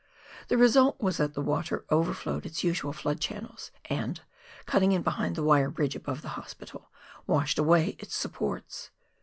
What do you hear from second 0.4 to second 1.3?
The result was